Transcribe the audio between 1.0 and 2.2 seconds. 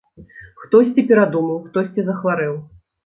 перадумаў, хтосьці